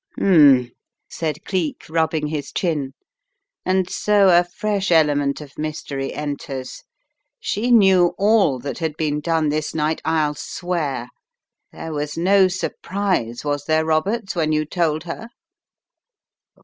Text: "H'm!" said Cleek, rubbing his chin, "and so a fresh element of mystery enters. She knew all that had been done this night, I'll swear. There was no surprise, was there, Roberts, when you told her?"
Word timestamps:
"H'm!" 0.17 0.71
said 1.11 1.45
Cleek, 1.45 1.85
rubbing 1.87 2.25
his 2.25 2.51
chin, 2.51 2.95
"and 3.63 3.87
so 3.87 4.29
a 4.29 4.43
fresh 4.43 4.89
element 4.91 5.41
of 5.41 5.59
mystery 5.59 6.11
enters. 6.11 6.81
She 7.39 7.69
knew 7.69 8.15
all 8.17 8.57
that 8.61 8.79
had 8.79 8.97
been 8.97 9.19
done 9.19 9.49
this 9.49 9.75
night, 9.75 10.01
I'll 10.03 10.33
swear. 10.33 11.09
There 11.71 11.93
was 11.93 12.17
no 12.17 12.47
surprise, 12.47 13.45
was 13.45 13.65
there, 13.65 13.85
Roberts, 13.85 14.35
when 14.35 14.51
you 14.51 14.65
told 14.65 15.03
her?" 15.03 15.27